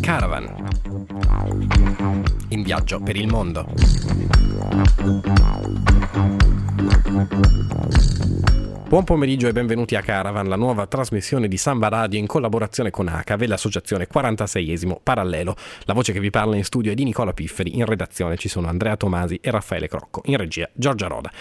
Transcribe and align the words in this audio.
Caravan. 0.00 0.68
In 2.50 2.62
viaggio 2.62 3.00
per 3.00 3.16
il 3.16 3.26
mondo. 3.26 3.66
Buon 8.92 9.04
pomeriggio 9.04 9.48
e 9.48 9.52
benvenuti 9.52 9.96
a 9.96 10.02
Caravan, 10.02 10.48
la 10.48 10.56
nuova 10.56 10.86
trasmissione 10.86 11.48
di 11.48 11.56
Samba 11.56 11.88
Radio 11.88 12.18
in 12.18 12.26
collaborazione 12.26 12.90
con 12.90 13.08
ACAVE, 13.08 13.46
l'associazione 13.46 14.06
46esimo 14.06 14.98
Parallelo. 15.02 15.56
La 15.84 15.94
voce 15.94 16.12
che 16.12 16.20
vi 16.20 16.28
parla 16.28 16.56
in 16.56 16.64
studio 16.64 16.92
è 16.92 16.94
di 16.94 17.04
Nicola 17.04 17.32
Pifferi, 17.32 17.78
in 17.78 17.86
redazione 17.86 18.36
ci 18.36 18.50
sono 18.50 18.68
Andrea 18.68 18.98
Tomasi 18.98 19.38
e 19.42 19.50
Raffaele 19.50 19.88
Crocco, 19.88 20.20
in 20.26 20.36
regia 20.36 20.68
Giorgia 20.74 21.06
Roda. 21.06 21.32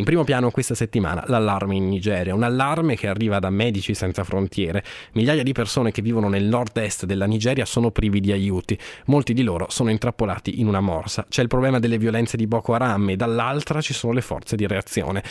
In 0.00 0.06
primo 0.06 0.24
piano 0.24 0.50
questa 0.50 0.74
settimana 0.74 1.24
l'allarme 1.26 1.76
in 1.76 1.86
Nigeria, 1.86 2.34
un 2.34 2.42
allarme 2.42 2.96
che 2.96 3.06
arriva 3.06 3.38
da 3.38 3.50
Medici 3.50 3.92
Senza 3.92 4.24
Frontiere. 4.24 4.82
Migliaia 5.12 5.42
di 5.42 5.52
persone 5.52 5.90
che 5.90 6.00
vivono 6.00 6.30
nel 6.30 6.44
nord-est 6.44 7.04
della 7.04 7.26
Nigeria 7.26 7.66
sono 7.66 7.90
privi 7.90 8.18
di 8.18 8.32
aiuti, 8.32 8.78
molti 9.06 9.34
di 9.34 9.42
loro 9.42 9.66
sono 9.68 9.90
intrappolati 9.90 10.58
in 10.58 10.68
una 10.68 10.80
morsa. 10.80 11.26
C'è 11.28 11.42
il 11.42 11.48
problema 11.48 11.78
delle 11.78 11.98
violenze 11.98 12.38
di 12.38 12.46
Boko 12.46 12.72
Haram 12.72 13.10
e 13.10 13.16
dall'altra 13.16 13.82
ci 13.82 13.92
sono 13.92 14.14
le 14.14 14.22
forze 14.22 14.56
di 14.56 14.66
reazione. 14.66 15.22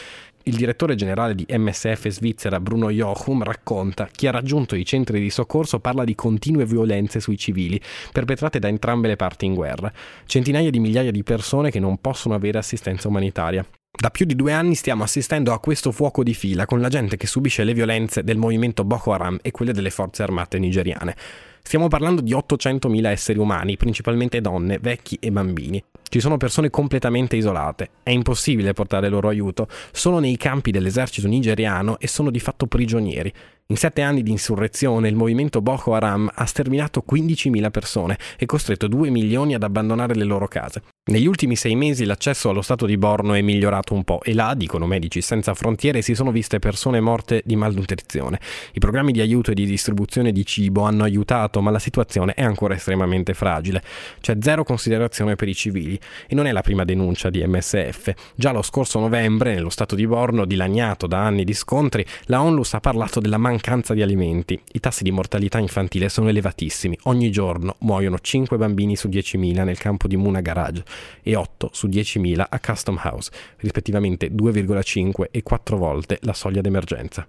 Il 0.43 0.55
direttore 0.55 0.93
generale 0.93 1.33
di 1.33 1.47
MSF 1.49 2.07
Svizzera, 2.07 2.59
Bruno 2.59 2.91
Jochum, 2.91 3.41
racconta 3.41 4.07
chi 4.11 4.27
ha 4.27 4.31
raggiunto 4.31 4.75
i 4.75 4.85
centri 4.85 5.19
di 5.19 5.31
soccorso 5.31 5.79
parla 5.79 6.03
di 6.03 6.13
continue 6.13 6.67
violenze 6.67 7.19
sui 7.19 7.39
civili, 7.39 7.81
perpetrate 8.11 8.59
da 8.59 8.67
entrambe 8.67 9.07
le 9.07 9.15
parti 9.15 9.47
in 9.47 9.55
guerra. 9.55 9.91
Centinaia 10.27 10.69
di 10.69 10.79
migliaia 10.79 11.09
di 11.09 11.23
persone 11.23 11.71
che 11.71 11.79
non 11.79 11.97
possono 11.97 12.35
avere 12.35 12.59
assistenza 12.59 13.07
umanitaria. 13.07 13.65
Da 13.91 14.11
più 14.11 14.25
di 14.25 14.35
due 14.35 14.53
anni 14.53 14.75
stiamo 14.75 15.03
assistendo 15.03 15.52
a 15.52 15.59
questo 15.59 15.91
fuoco 15.91 16.23
di 16.23 16.34
fila 16.34 16.66
con 16.66 16.80
la 16.80 16.89
gente 16.89 17.17
che 17.17 17.27
subisce 17.27 17.63
le 17.63 17.73
violenze 17.73 18.23
del 18.23 18.38
movimento 18.38 18.85
Boko 18.85 19.11
Haram 19.11 19.39
e 19.41 19.52
quelle 19.52 19.73
delle 19.73 19.89
forze 19.89 20.23
armate 20.23 20.57
nigeriane. 20.57 21.16
Stiamo 21.61 21.88
parlando 21.88 22.21
di 22.21 22.31
800.000 22.31 23.05
esseri 23.08 23.39
umani, 23.39 23.78
principalmente 23.78 24.41
donne, 24.41 24.80
vecchi 24.80 25.17
e 25.19 25.31
bambini. 25.31 25.83
Ci 26.08 26.19
sono 26.19 26.38
persone 26.38 26.69
completamente 26.69 27.36
isolate, 27.36 27.89
è 28.02 28.11
impossibile 28.11 28.73
portare 28.73 29.09
loro 29.09 29.28
aiuto, 29.28 29.67
sono 29.91 30.19
nei 30.19 30.38
campi 30.38 30.72
dell'esercito 30.72 31.28
nigeriano 31.28 32.00
e 32.00 32.08
sono 32.08 32.31
di 32.31 32.39
fatto 32.39 32.67
prigionieri. 32.67 33.33
In 33.72 33.78
sette 33.78 34.02
anni 34.02 34.23
di 34.23 34.31
insurrezione 34.31 35.09
il 35.09 35.16
movimento 35.16 35.62
Boko 35.62 35.94
Haram 35.94 36.28
ha 36.34 36.45
sterminato 36.45 37.03
15.000 37.08 37.70
persone 37.70 38.17
e 38.36 38.48
costretto 38.48 38.88
2 38.88 39.12
milioni 39.12 39.53
ad 39.53 39.62
abbandonare 39.62 40.16
le 40.16 40.23
loro 40.23 40.48
case. 40.48 40.81
Negli 41.12 41.28
ultimi 41.28 41.56
sei 41.56 41.75
mesi 41.75 42.06
l'accesso 42.06 42.50
allo 42.50 42.64
stato 42.64 42.88
di 42.88 42.97
Borno 42.97 43.34
è 43.34 43.42
migliorato 43.42 43.94
un 43.94 44.03
po' 44.03 44.22
e 44.23 44.34
là, 44.34 44.56
dicono 44.56 44.88
medici 44.88 45.22
senza 45.22 45.53
frontiere, 45.53 46.02
si 46.02 46.16
sono 46.16 46.31
viste 46.31 46.58
persone 46.58 47.00
morte 47.00 47.44
di 47.45 47.56
malnutrizione. 47.56 48.40
I 48.73 48.80
programmi 48.80 49.12
di 49.12 49.22
aiuto 49.22 49.52
e 49.52 49.53
di 49.53 49.67
distribuzione 49.67 50.31
di 50.31 50.44
cibo 50.47 50.81
hanno 50.81 51.03
aiutato, 51.03 51.62
ma 51.62 51.70
la 51.70 51.78
situazione 51.78 52.34
è 52.34 52.42
ancora 52.42 52.73
estremamente 52.73 53.36
fragile. 53.36 53.84
C'è 54.20 54.36
zero 54.40 54.64
considerazione 54.64 55.36
per 55.36 55.47
i 55.47 55.53
civili 55.53 56.00
e 56.28 56.34
non 56.34 56.47
è 56.47 56.52
la 56.52 56.62
prima 56.62 56.86
denuncia 56.86 57.30
di 57.30 57.45
MSF. 57.45 58.14
Già 58.34 58.52
lo 58.52 58.64
scorso 58.64 59.00
novembre, 59.00 59.53
nello 59.53 59.70
stato 59.70 59.94
di 59.94 60.08
Borno, 60.08 60.45
dilaniato 60.45 61.06
da 61.06 61.23
anni 61.23 61.44
di 61.44 61.53
scontri, 61.53 62.03
la 62.25 62.42
ONLUS 62.42 62.73
ha 62.73 62.80
parlato 62.80 63.20
della 63.20 63.38
mancanza 63.38 63.58
di 63.93 64.02
alimenti. 64.02 64.59
I 64.73 64.79
tassi 64.79 65.03
di 65.03 65.11
mortalità 65.11 65.59
infantile 65.59 66.09
sono 66.09 66.29
elevatissimi. 66.29 66.97
Ogni 67.03 67.31
giorno 67.31 67.75
muoiono 67.79 68.19
5 68.19 68.57
bambini 68.57 68.95
su 68.95 69.07
10.000 69.07 69.63
nel 69.63 69.77
campo 69.77 70.07
di 70.07 70.17
Muna 70.17 70.41
Garage 70.41 70.83
e 71.21 71.35
8 71.35 71.69
su 71.71 71.88
10.000 71.88 72.45
a 72.49 72.59
Custom 72.59 72.99
House, 73.03 73.31
rispettivamente 73.57 74.29
2,5 74.31 75.25
e 75.31 75.43
4 75.43 75.77
volte 75.77 76.17
la 76.21 76.33
soglia 76.33 76.61
d'emergenza. 76.61 77.27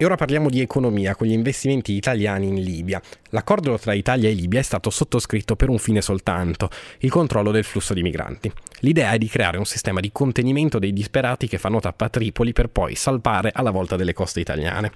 E 0.00 0.06
ora 0.06 0.14
parliamo 0.14 0.48
di 0.48 0.62
economia 0.62 1.14
con 1.14 1.26
gli 1.26 1.32
investimenti 1.32 1.92
italiani 1.92 2.46
in 2.46 2.54
Libia. 2.54 3.02
L'accordo 3.32 3.78
tra 3.78 3.92
Italia 3.92 4.30
e 4.30 4.32
Libia 4.32 4.58
è 4.58 4.62
stato 4.62 4.88
sottoscritto 4.88 5.56
per 5.56 5.68
un 5.68 5.76
fine 5.76 6.00
soltanto, 6.00 6.70
il 7.00 7.10
controllo 7.10 7.50
del 7.50 7.64
flusso 7.64 7.92
di 7.92 8.00
migranti. 8.00 8.50
L'idea 8.78 9.12
è 9.12 9.18
di 9.18 9.28
creare 9.28 9.58
un 9.58 9.66
sistema 9.66 10.00
di 10.00 10.10
contenimento 10.10 10.78
dei 10.78 10.94
disperati 10.94 11.48
che 11.48 11.58
fanno 11.58 11.80
tappa 11.80 12.06
a 12.06 12.08
Tripoli 12.08 12.54
per 12.54 12.70
poi 12.70 12.94
salpare 12.94 13.50
alla 13.52 13.70
volta 13.70 13.96
delle 13.96 14.14
coste 14.14 14.40
italiane. 14.40 14.90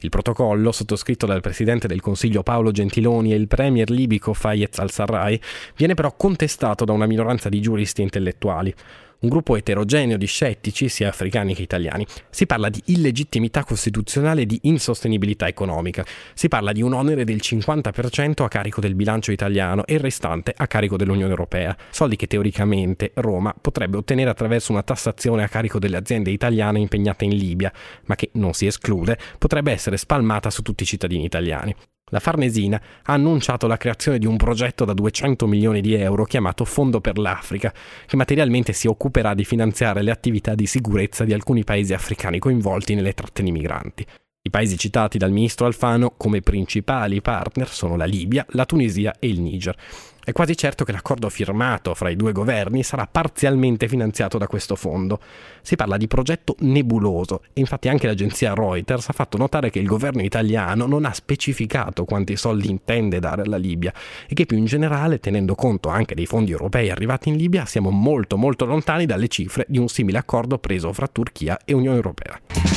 Il 0.00 0.10
protocollo, 0.10 0.70
sottoscritto 0.70 1.24
dal 1.24 1.40
presidente 1.40 1.88
del 1.88 2.02
Consiglio 2.02 2.42
Paolo 2.42 2.72
Gentiloni 2.72 3.32
e 3.32 3.36
il 3.36 3.48
premier 3.48 3.88
libico 3.88 4.34
Fayez 4.34 4.78
al-Sarraj, 4.80 5.38
viene 5.76 5.94
però 5.94 6.14
contestato 6.14 6.84
da 6.84 6.92
una 6.92 7.06
minoranza 7.06 7.48
di 7.48 7.62
giuristi 7.62 8.02
e 8.02 8.04
intellettuali 8.04 8.74
un 9.22 9.28
gruppo 9.28 9.56
eterogeneo 9.56 10.16
di 10.16 10.26
scettici, 10.26 10.88
sia 10.88 11.08
africani 11.08 11.54
che 11.54 11.62
italiani. 11.62 12.06
Si 12.30 12.46
parla 12.46 12.68
di 12.68 12.82
illegittimità 12.86 13.64
costituzionale 13.64 14.42
e 14.42 14.46
di 14.46 14.58
insostenibilità 14.62 15.48
economica. 15.48 16.04
Si 16.34 16.48
parla 16.48 16.72
di 16.72 16.82
un 16.82 16.92
onere 16.92 17.24
del 17.24 17.40
50% 17.42 18.42
a 18.42 18.48
carico 18.48 18.80
del 18.80 18.94
bilancio 18.94 19.32
italiano 19.32 19.84
e 19.86 19.94
il 19.94 20.00
restante 20.00 20.52
a 20.56 20.66
carico 20.66 20.96
dell'Unione 20.96 21.30
Europea. 21.30 21.76
Soldi 21.90 22.16
che 22.16 22.26
teoricamente 22.26 23.12
Roma 23.14 23.54
potrebbe 23.58 23.96
ottenere 23.96 24.30
attraverso 24.30 24.72
una 24.72 24.82
tassazione 24.82 25.42
a 25.42 25.48
carico 25.48 25.78
delle 25.78 25.96
aziende 25.96 26.30
italiane 26.30 26.80
impegnate 26.80 27.24
in 27.24 27.36
Libia, 27.36 27.72
ma 28.06 28.14
che 28.14 28.30
non 28.34 28.52
si 28.52 28.66
esclude 28.66 29.18
potrebbe 29.38 29.72
essere 29.72 29.96
spalmata 29.96 30.50
su 30.50 30.62
tutti 30.62 30.82
i 30.82 30.86
cittadini 30.86 31.24
italiani. 31.24 31.74
La 32.12 32.20
Farnesina 32.20 32.78
ha 33.04 33.12
annunciato 33.14 33.66
la 33.66 33.78
creazione 33.78 34.18
di 34.18 34.26
un 34.26 34.36
progetto 34.36 34.84
da 34.84 34.92
200 34.92 35.46
milioni 35.46 35.80
di 35.80 35.94
euro 35.94 36.26
chiamato 36.26 36.66
Fondo 36.66 37.00
per 37.00 37.16
l'Africa, 37.16 37.72
che 38.06 38.16
materialmente 38.16 38.74
si 38.74 38.86
occuperà 38.86 39.32
di 39.32 39.44
finanziare 39.44 40.02
le 40.02 40.10
attività 40.10 40.54
di 40.54 40.66
sicurezza 40.66 41.24
di 41.24 41.32
alcuni 41.32 41.64
paesi 41.64 41.94
africani 41.94 42.38
coinvolti 42.38 42.94
nelle 42.94 43.14
tratte 43.14 43.42
di 43.42 43.50
migranti. 43.50 44.06
I 44.44 44.50
paesi 44.50 44.76
citati 44.76 45.18
dal 45.18 45.30
ministro 45.30 45.66
Alfano 45.66 46.14
come 46.16 46.40
principali 46.40 47.20
partner 47.20 47.68
sono 47.68 47.94
la 47.94 48.06
Libia, 48.06 48.44
la 48.50 48.66
Tunisia 48.66 49.14
e 49.20 49.28
il 49.28 49.40
Niger. 49.40 49.76
È 50.24 50.32
quasi 50.32 50.56
certo 50.56 50.82
che 50.84 50.90
l'accordo 50.90 51.28
firmato 51.28 51.94
fra 51.94 52.10
i 52.10 52.16
due 52.16 52.32
governi 52.32 52.82
sarà 52.82 53.06
parzialmente 53.06 53.86
finanziato 53.86 54.38
da 54.38 54.48
questo 54.48 54.74
fondo. 54.74 55.20
Si 55.62 55.76
parla 55.76 55.96
di 55.96 56.08
progetto 56.08 56.56
nebuloso 56.58 57.42
e 57.52 57.60
infatti 57.60 57.88
anche 57.88 58.08
l'agenzia 58.08 58.52
Reuters 58.52 59.10
ha 59.10 59.12
fatto 59.12 59.38
notare 59.38 59.70
che 59.70 59.78
il 59.78 59.86
governo 59.86 60.22
italiano 60.22 60.86
non 60.86 61.04
ha 61.04 61.12
specificato 61.12 62.04
quanti 62.04 62.34
soldi 62.34 62.68
intende 62.68 63.20
dare 63.20 63.42
alla 63.42 63.56
Libia 63.56 63.94
e 64.26 64.34
che 64.34 64.44
più 64.44 64.56
in 64.56 64.64
generale, 64.64 65.20
tenendo 65.20 65.54
conto 65.54 65.88
anche 65.88 66.16
dei 66.16 66.26
fondi 66.26 66.50
europei 66.50 66.90
arrivati 66.90 67.28
in 67.28 67.36
Libia, 67.36 67.64
siamo 67.64 67.90
molto 67.90 68.36
molto 68.36 68.64
lontani 68.64 69.06
dalle 69.06 69.28
cifre 69.28 69.66
di 69.68 69.78
un 69.78 69.86
simile 69.86 70.18
accordo 70.18 70.58
preso 70.58 70.92
fra 70.92 71.06
Turchia 71.06 71.58
e 71.64 71.74
Unione 71.74 71.94
Europea. 71.94 72.71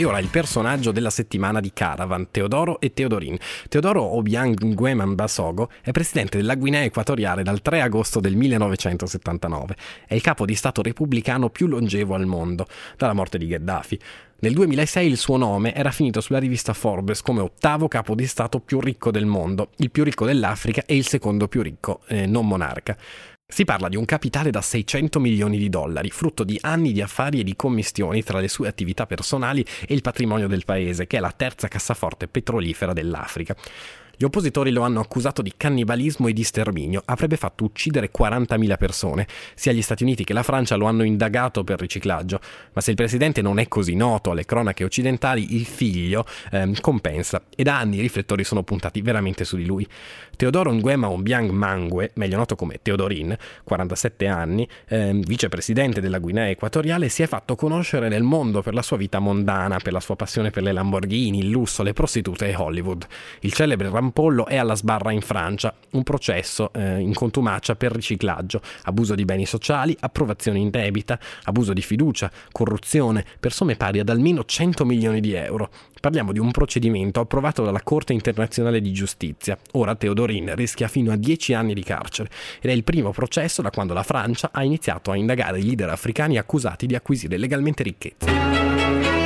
E 0.00 0.06
ora 0.06 0.18
il 0.18 0.28
personaggio 0.28 0.92
della 0.92 1.10
settimana 1.10 1.60
di 1.60 1.72
Caravan, 1.74 2.30
Teodoro 2.30 2.80
e 2.80 2.94
Teodorin. 2.94 3.36
Teodoro 3.68 4.02
Obiang 4.16 4.58
Ngueman 4.58 5.14
Basogo 5.14 5.68
è 5.82 5.90
presidente 5.90 6.38
della 6.38 6.54
Guinea 6.54 6.84
Equatoriale 6.84 7.42
dal 7.42 7.60
3 7.60 7.82
agosto 7.82 8.18
del 8.18 8.34
1979. 8.34 9.76
È 10.06 10.14
il 10.14 10.22
capo 10.22 10.46
di 10.46 10.54
Stato 10.54 10.80
repubblicano 10.80 11.50
più 11.50 11.66
longevo 11.66 12.14
al 12.14 12.24
mondo, 12.24 12.66
dalla 12.96 13.12
morte 13.12 13.36
di 13.36 13.46
Gheddafi. 13.46 13.98
Nel 14.38 14.54
2006 14.54 15.06
il 15.06 15.18
suo 15.18 15.36
nome 15.36 15.74
era 15.74 15.90
finito 15.90 16.22
sulla 16.22 16.38
rivista 16.38 16.72
Forbes 16.72 17.20
come 17.20 17.42
ottavo 17.42 17.86
capo 17.86 18.14
di 18.14 18.26
Stato 18.26 18.58
più 18.58 18.80
ricco 18.80 19.10
del 19.10 19.26
mondo, 19.26 19.68
il 19.76 19.90
più 19.90 20.02
ricco 20.02 20.24
dell'Africa 20.24 20.82
e 20.86 20.96
il 20.96 21.06
secondo 21.06 21.46
più 21.46 21.60
ricco, 21.60 22.00
eh, 22.06 22.24
non 22.24 22.46
monarca. 22.46 22.96
Si 23.50 23.64
parla 23.64 23.88
di 23.88 23.96
un 23.96 24.04
capitale 24.04 24.52
da 24.52 24.62
600 24.62 25.18
milioni 25.18 25.58
di 25.58 25.68
dollari, 25.68 26.10
frutto 26.10 26.44
di 26.44 26.56
anni 26.62 26.92
di 26.92 27.02
affari 27.02 27.40
e 27.40 27.44
di 27.44 27.56
commissioni 27.56 28.22
tra 28.22 28.38
le 28.38 28.46
sue 28.46 28.68
attività 28.68 29.06
personali 29.06 29.66
e 29.86 29.92
il 29.92 30.02
patrimonio 30.02 30.46
del 30.46 30.64
paese, 30.64 31.08
che 31.08 31.16
è 31.16 31.20
la 31.20 31.32
terza 31.32 31.66
cassaforte 31.66 32.28
petrolifera 32.28 32.92
dell'Africa. 32.92 33.56
Gli 34.20 34.24
oppositori 34.26 34.70
lo 34.70 34.82
hanno 34.82 35.00
accusato 35.00 35.40
di 35.40 35.54
cannibalismo 35.56 36.28
e 36.28 36.34
di 36.34 36.44
sterminio. 36.44 37.00
Avrebbe 37.06 37.38
fatto 37.38 37.64
uccidere 37.64 38.10
40.000 38.14 38.76
persone. 38.76 39.26
Sia 39.54 39.72
gli 39.72 39.80
Stati 39.80 40.02
Uniti 40.02 40.24
che 40.24 40.34
la 40.34 40.42
Francia 40.42 40.76
lo 40.76 40.84
hanno 40.84 41.04
indagato 41.04 41.64
per 41.64 41.80
riciclaggio. 41.80 42.38
Ma 42.74 42.82
se 42.82 42.90
il 42.90 42.96
presidente 42.96 43.40
non 43.40 43.58
è 43.58 43.66
così 43.66 43.94
noto 43.94 44.30
alle 44.30 44.44
cronache 44.44 44.84
occidentali, 44.84 45.54
il 45.54 45.64
figlio 45.64 46.26
ehm, 46.50 46.80
compensa. 46.82 47.44
E 47.56 47.62
da 47.62 47.78
anni 47.78 47.96
i 47.96 48.00
riflettori 48.02 48.44
sono 48.44 48.62
puntati 48.62 49.00
veramente 49.00 49.46
su 49.46 49.56
di 49.56 49.64
lui. 49.64 49.88
Teodoro 50.36 50.70
Nguema 50.72 51.08
Obiang 51.08 51.50
Mangue, 51.50 52.10
meglio 52.14 52.36
noto 52.36 52.56
come 52.56 52.78
Teodorin, 52.82 53.34
47 53.64 54.26
anni, 54.26 54.68
ehm, 54.88 55.22
vicepresidente 55.22 56.02
della 56.02 56.18
Guinea 56.18 56.50
Equatoriale, 56.50 57.08
si 57.08 57.22
è 57.22 57.26
fatto 57.26 57.56
conoscere 57.56 58.08
nel 58.08 58.22
mondo 58.22 58.60
per 58.60 58.74
la 58.74 58.82
sua 58.82 58.98
vita 58.98 59.18
mondana, 59.18 59.78
per 59.78 59.94
la 59.94 60.00
sua 60.00 60.16
passione 60.16 60.50
per 60.50 60.62
le 60.62 60.72
Lamborghini, 60.72 61.38
il 61.38 61.48
lusso, 61.48 61.82
le 61.82 61.94
prostitute 61.94 62.48
e 62.48 62.54
Hollywood. 62.54 63.06
Il 63.40 63.54
celebre 63.54 63.88
Pollo 64.10 64.46
è 64.46 64.56
alla 64.56 64.74
sbarra 64.74 65.12
in 65.12 65.20
Francia, 65.20 65.74
un 65.90 66.02
processo 66.02 66.72
eh, 66.72 66.98
in 66.98 67.14
contumacia 67.14 67.76
per 67.76 67.92
riciclaggio, 67.92 68.60
abuso 68.84 69.14
di 69.14 69.24
beni 69.24 69.46
sociali, 69.46 69.96
approvazione 70.00 70.58
indebita, 70.58 71.18
abuso 71.44 71.72
di 71.72 71.82
fiducia, 71.82 72.30
corruzione, 72.52 73.24
per 73.38 73.52
somme 73.52 73.76
pari 73.76 73.98
ad 73.98 74.08
almeno 74.08 74.44
100 74.44 74.84
milioni 74.84 75.20
di 75.20 75.34
euro. 75.34 75.70
Parliamo 76.00 76.32
di 76.32 76.38
un 76.38 76.50
procedimento 76.50 77.20
approvato 77.20 77.62
dalla 77.62 77.82
Corte 77.82 78.14
internazionale 78.14 78.80
di 78.80 78.92
giustizia. 78.92 79.58
Ora 79.72 79.94
Teodorin 79.94 80.54
rischia 80.54 80.88
fino 80.88 81.12
a 81.12 81.16
10 81.16 81.52
anni 81.52 81.74
di 81.74 81.82
carcere 81.82 82.30
ed 82.60 82.70
è 82.70 82.72
il 82.72 82.84
primo 82.84 83.12
processo 83.12 83.60
da 83.60 83.70
quando 83.70 83.92
la 83.92 84.02
Francia 84.02 84.50
ha 84.52 84.64
iniziato 84.64 85.10
a 85.10 85.16
indagare 85.16 85.58
i 85.58 85.64
leader 85.64 85.90
africani 85.90 86.38
accusati 86.38 86.86
di 86.86 86.94
acquisire 86.94 87.36
legalmente 87.36 87.82
ricchezza. 87.82 89.19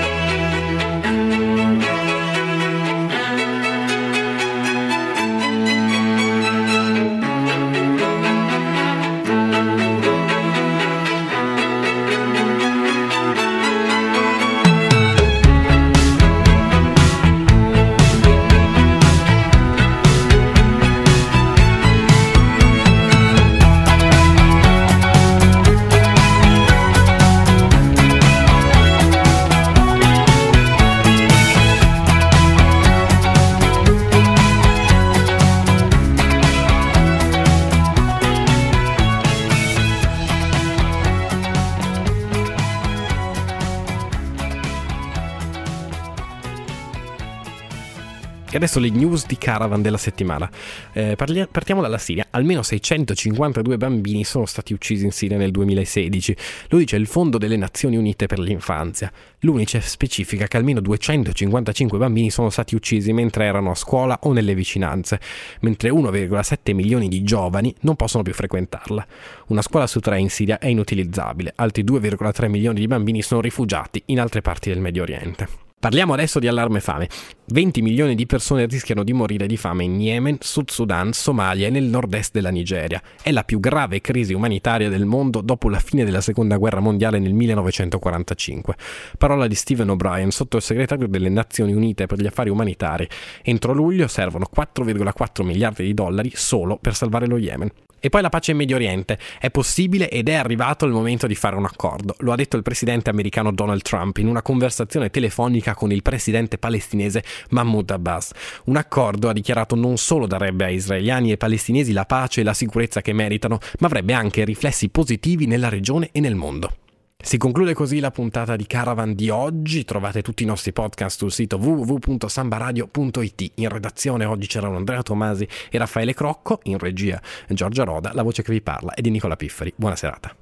E 48.55 48.57
adesso 48.57 48.79
le 48.79 48.89
news 48.89 49.27
di 49.27 49.37
Caravan 49.37 49.83
della 49.83 49.97
settimana. 49.97 50.49
Eh, 50.93 51.17
parli- 51.17 51.49
partiamo 51.51 51.83
dalla 51.83 51.99
Siria. 51.99 52.29
Almeno 52.31 52.63
652 52.63 53.77
bambini 53.77 54.23
sono 54.23 54.47
stati 54.47 54.73
uccisi 54.73 55.05
in 55.05 55.11
Siria 55.11 55.37
nel 55.37 55.51
2016. 55.51 56.37
Lo 56.69 56.79
dice 56.79 56.95
il 56.95 57.09
Fondo 57.09 57.37
delle 57.37 57.57
Nazioni 57.57 57.97
Unite 57.97 58.27
per 58.27 58.39
l'Infanzia. 58.39 59.11
L'UNICEF 59.41 59.85
specifica 59.85 60.47
che 60.47 60.57
almeno 60.57 60.79
255 60.79 61.99
bambini 61.99 62.31
sono 62.31 62.49
stati 62.49 62.77
uccisi 62.77 63.13
mentre 63.13 63.45
erano 63.45 63.73
a 63.73 63.75
scuola 63.75 64.21
o 64.23 64.33
nelle 64.33 64.55
vicinanze, 64.55 65.19
mentre 65.63 65.91
1,7 65.91 66.75
milioni 66.75 67.09
di 67.09 67.25
giovani 67.25 67.75
non 67.81 67.97
possono 67.97 68.23
più 68.23 68.35
frequentarla. 68.35 69.05
Una 69.49 69.63
scuola 69.63 69.89
su 69.89 69.99
tre 69.99 70.21
in 70.21 70.31
Siria 70.31 70.59
è 70.59 70.69
inutilizzabile, 70.69 71.55
altri 71.57 71.83
2,3 71.83 72.49
milioni 72.49 72.79
di 72.79 72.87
bambini 72.87 73.21
sono 73.21 73.41
rifugiati 73.41 74.01
in 74.07 74.21
altre 74.21 74.43
parti 74.43 74.69
del 74.69 74.79
Medio 74.79 75.03
Oriente. 75.03 75.64
Parliamo 75.85 76.15
adesso 76.15 76.39
di 76.39 76.49
allarme 76.49 76.81
fame. 76.81 77.11
20 77.49 77.83
milioni 77.83 78.15
di 78.15 78.25
persone 78.25 78.65
rischiano 78.65 79.05
di 79.05 79.13
morire 79.13 79.47
di 79.47 79.59
fame 79.59 79.85
in 79.85 80.01
Yemen, 80.01 80.39
Sud 80.41 80.71
Sudan, 80.71 81.13
Somalia 81.13 81.67
e 81.67 81.71
nel 81.71 81.85
nord-est 81.85 82.33
della 82.33 82.49
Nigeria. 82.49 83.03
È 83.21 83.31
la 83.31 83.45
più 83.45 83.61
grave 83.61 84.01
crisi 84.01 84.33
umanitaria 84.33 84.89
del 84.89 85.05
mondo 85.05 85.43
dopo 85.43 85.69
la 85.69 85.81
fine 85.81 86.07
della 86.07 86.23
seconda 86.23 86.57
guerra 86.57 86.81
mondiale 86.81 87.19
nel 87.19 87.35
1945. 87.35 88.77
Parola 89.19 89.47
di 89.47 89.55
Stephen 89.55 89.91
O'Brien, 89.91 90.31
sottosegretario 90.31 91.07
delle 91.07 91.29
Nazioni 91.29 91.75
Unite 91.75 92.07
per 92.07 92.19
gli 92.19 92.27
affari 92.27 92.49
umanitari. 92.49 93.07
Entro 93.43 93.75
luglio 93.75 94.09
servono 94.09 94.47
4,4 94.51 95.45
miliardi 95.45 95.85
di 95.85 95.93
dollari 95.93 96.33
solo 96.33 96.79
per 96.79 96.95
salvare 96.95 97.27
lo 97.27 97.37
Yemen. 97.37 97.71
E 98.05 98.11
poi 98.11 98.21
la 98.21 98.29
pace 98.29 98.51
in 98.51 98.59
Medio 98.59 98.77
Oriente. 98.77 99.19
È 99.41 99.51
possibile 99.51 100.11
ed 100.11 100.29
è 100.29 100.35
arrivato 100.35 100.85
il 100.85 100.93
momento 100.93 101.27
di 101.27 101.35
fare 101.35 101.57
un 101.57 101.65
accordo. 101.65 102.15
Lo 102.19 102.33
ha 102.33 102.37
detto 102.37 102.59
il 102.59 102.63
presidente 102.63 103.09
americano 103.09 103.51
Donald 103.51 103.81
Trump 103.81 104.19
in 104.19 104.29
una 104.29 104.43
conversazione 104.43 105.09
telefonica 105.09 105.75
con 105.75 105.91
il 105.91 106.03
presidente 106.03 106.59
palestinese 106.59 107.25
Mahmoud 107.49 107.91
Abbas. 107.93 108.33
Un 108.65 108.77
accordo, 108.77 109.31
ha 109.31 109.33
dichiarato, 109.33 109.75
non 109.75 109.97
solo 109.97 110.27
darebbe 110.27 110.67
ai 110.67 110.75
israeliani 110.75 111.33
e 111.33 111.39
palestinesi 111.39 111.93
la 111.93 112.05
pace 112.05 112.43
e 112.43 112.45
la 112.45 112.53
sicurezza 112.53 113.01
che 113.01 113.15
meritano, 113.15 113.59
ma 113.79 113.87
avrebbe 113.87 114.13
anche 114.13 114.45
riflessi 114.45 114.91
positivi 114.91 115.47
nella 115.47 115.71
regione 115.71 116.11
e 116.13 116.21
nel 116.21 116.35
mondo. 116.35 116.84
Si 117.25 117.39
conclude 117.39 117.73
così 117.73 118.01
la 118.01 118.11
puntata 118.11 118.55
di 118.55 118.67
Caravan 118.67 119.15
di 119.15 119.31
oggi. 119.31 119.87
Trovate 119.87 120.21
tutti 120.21 120.43
i 120.43 120.47
nostri 120.47 120.75
podcast 120.75 121.17
sul 121.17 121.33
sito 121.33 121.57
www.sambaradio.it. 121.57 123.53
In 123.55 123.71
redazione 123.71 124.27
oggi 124.27 124.47
c'erano 124.47 124.77
Andrea 124.77 125.03
Tomasi 125.03 125.49
e 125.71 125.79
Raffaele 125.79 126.13
Crocco, 126.13 126.61
in 126.65 126.77
regia 126.77 127.19
Giorgia 127.49 127.85
Roda, 127.85 128.13
la 128.13 128.23
voce 128.23 128.43
che 128.43 128.53
vi 128.53 128.61
parla 128.61 128.93
è 128.93 129.01
di 129.01 129.09
Nicola 129.09 129.37
Pifferi. 129.37 129.73
Buona 129.75 129.97
serata. 129.97 130.37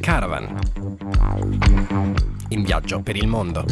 Caravan. 0.00 0.58
In 2.50 2.62
viaggio 2.62 3.00
per 3.00 3.16
il 3.16 3.26
mondo. 3.26 3.64